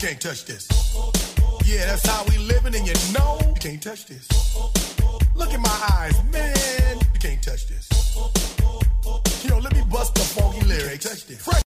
[0.00, 0.66] can't touch this.
[1.66, 4.26] Yeah, that's how we living, and you know you can't touch this.
[5.34, 7.86] Look in my eyes, man, you can't touch this.
[9.44, 11.04] Yo, let me bust the funky lyrics.
[11.04, 11.69] Touch this.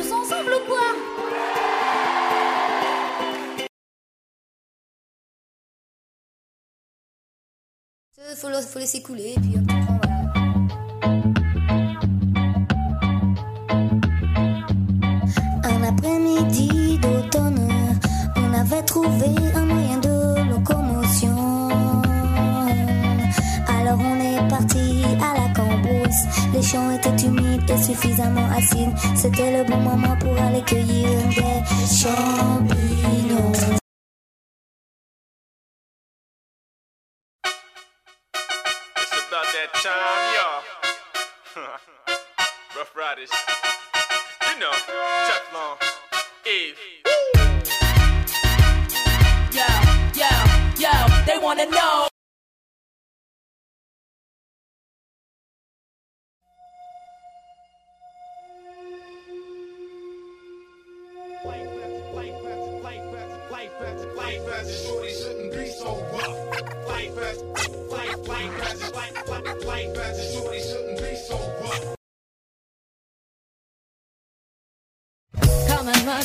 [0.00, 0.80] Tous ensemble ou quoi
[8.18, 11.30] Euh, Faut, faut laisser couler, et puis hop, on voilà.
[15.64, 17.68] Un après-midi d'automne,
[18.36, 19.26] on avait trouvé
[26.52, 28.94] Les champs étaient humides et suffisamment acides.
[29.14, 33.52] C'était le bon moment pour aller cueillir des champignons.
[42.76, 43.30] Rough Riders.
[44.48, 45.76] You know, Teflon,
[46.46, 46.89] Eve.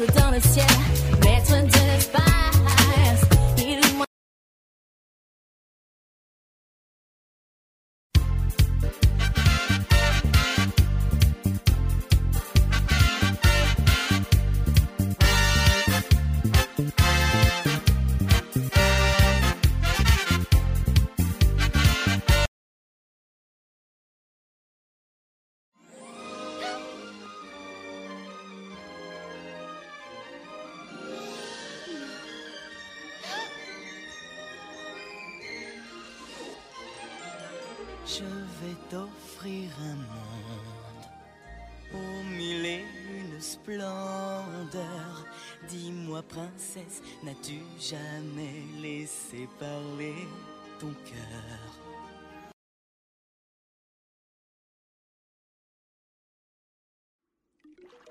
[0.00, 0.99] Comme un oiseau dans
[38.12, 41.04] Je vais t'offrir un monde
[41.94, 43.38] aux mille et une.
[45.68, 50.14] Dis-moi, princesse, n'as-tu jamais laissé parler
[50.80, 51.70] ton cœur?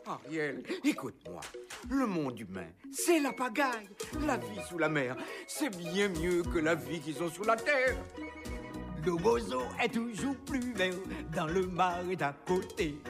[0.05, 1.41] Ariel, écoute-moi.
[1.89, 3.89] Le monde humain, c'est la pagaille.
[4.25, 7.57] La vie sous la mer, c'est bien mieux que la vie qu'ils ont sous la
[7.57, 7.97] terre.
[9.05, 10.93] Le bozo est toujours plus vert
[11.35, 13.01] dans le marais d'à côté.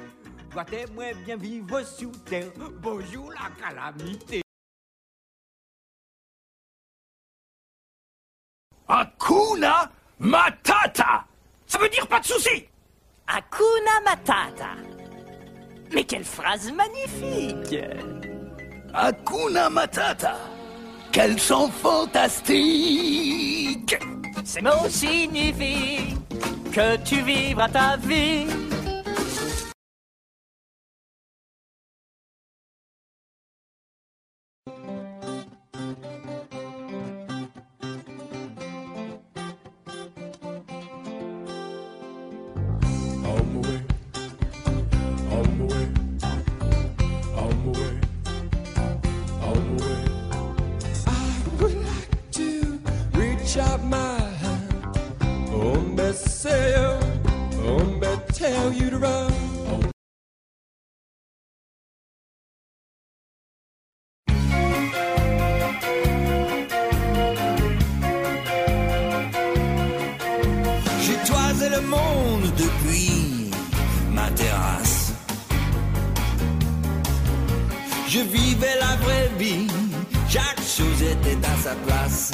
[0.52, 2.52] Toi, t'aimerais bien vivre sous terre?
[2.82, 4.42] Bonjour la calamité.
[8.88, 11.26] Hakuna Matata
[11.68, 12.68] Ça veut dire pas de soucis
[13.28, 14.76] Hakuna Matata.
[15.94, 17.76] Mais quelle phrase magnifique
[18.94, 20.36] Hakuna Matata.
[21.12, 22.30] Quel chant fantastique
[24.44, 26.16] Ces mots signifient
[26.72, 28.69] que tu vivras ta vie.
[78.12, 79.68] Je vivais la vraie vie,
[80.28, 82.32] chaque chose était à sa place.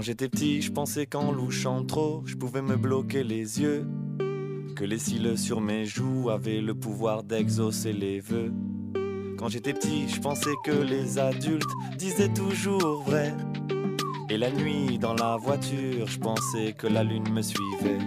[0.00, 3.86] Quand j'étais petit, je pensais qu'en louchant trop, je pouvais me bloquer les yeux.
[4.74, 8.50] Que les cils sur mes joues avaient le pouvoir d'exaucer les vœux.
[9.36, 13.34] Quand j'étais petit, je pensais que les adultes disaient toujours vrai.
[14.30, 17.98] Et la nuit, dans la voiture, je pensais que la lune me suivait.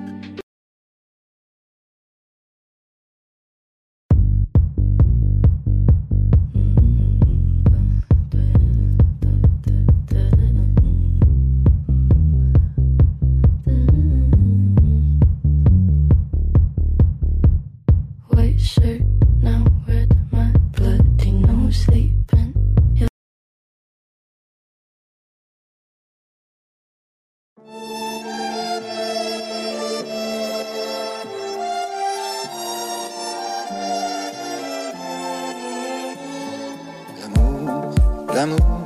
[38.43, 38.83] d'amour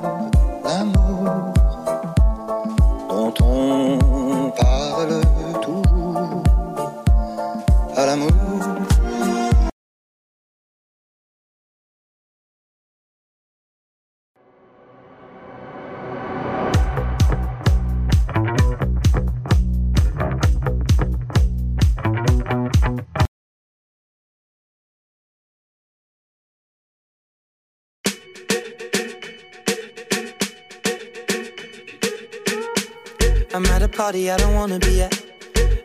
[33.98, 35.14] party I don't wanna be at.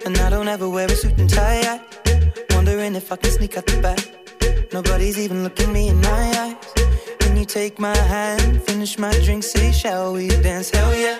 [0.04, 1.80] And I don't ever wear a suit and tie yet.
[2.50, 4.00] Wondering if I can sneak out the back.
[4.72, 6.56] Nobody's even looking me in my eyes.
[7.22, 10.68] When you take my hand, finish my drink, say, shall we dance?
[10.70, 11.18] Hell yeah.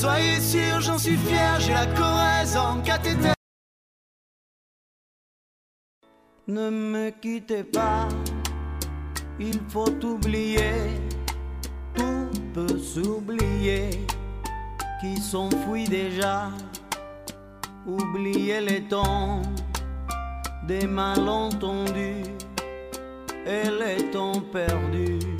[0.00, 3.34] Soyez sûr, j'en suis fier, j'ai la Corrèze en cathéter.
[6.48, 8.08] Ne me quittez pas,
[9.38, 10.72] il faut oublier,
[11.94, 13.90] tout peut s'oublier,
[15.02, 16.48] qui s'enfuit déjà,
[17.86, 19.42] oubliez les temps
[20.66, 22.24] des malentendus
[23.44, 25.39] et les temps perdus.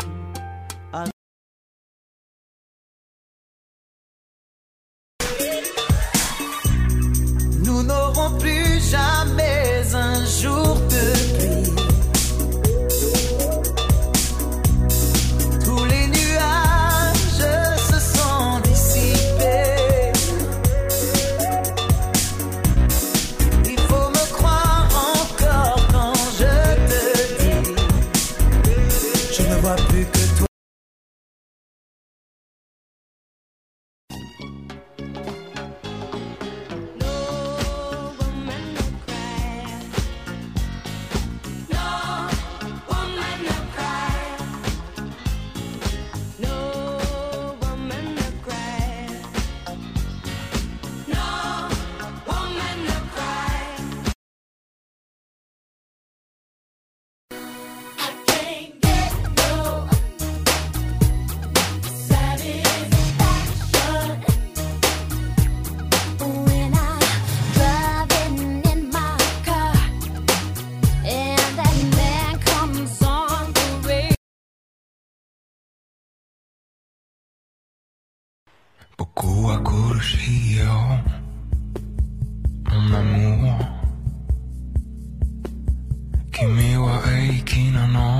[79.41, 81.03] tua coruscilla,
[82.69, 83.59] mon amour.
[86.31, 88.11] Kimi meu aikina no,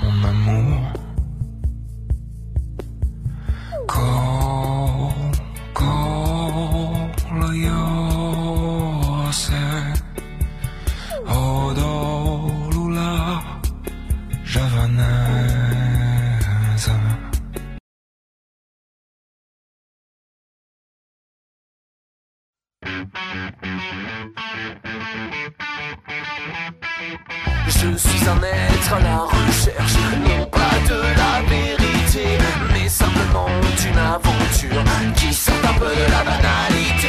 [0.00, 0.80] mon amour.
[3.92, 5.12] Call,
[5.74, 8.76] call yourself.
[11.40, 13.12] Odolula,
[14.52, 15.75] javanel.
[27.96, 29.94] Je suis un être à la recherche,
[30.28, 32.36] non pas de la vérité,
[32.74, 33.48] mais simplement
[33.80, 34.84] d'une aventure
[35.16, 37.05] qui sort un peu de la banalité.